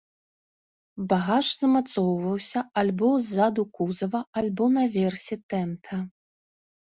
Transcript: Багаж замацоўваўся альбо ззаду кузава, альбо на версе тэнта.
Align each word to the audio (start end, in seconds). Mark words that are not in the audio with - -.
Багаж 1.09 1.45
замацоўваўся 1.63 2.59
альбо 2.83 3.09
ззаду 3.27 3.63
кузава, 3.77 4.21
альбо 4.43 4.65
на 4.79 4.83
версе 4.97 5.35
тэнта. 5.57 6.01